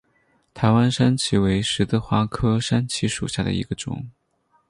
[0.55, 4.09] 台湾山荠为十字花科山荠属下的一个种。